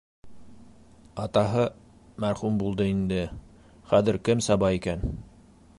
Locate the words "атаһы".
1.23-1.65